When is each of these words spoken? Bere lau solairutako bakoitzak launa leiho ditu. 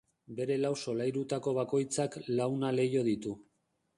Bere 0.37 0.55
lau 0.61 0.71
solairutako 0.85 1.53
bakoitzak 1.59 2.19
launa 2.39 2.75
leiho 2.79 3.07
ditu. 3.13 3.37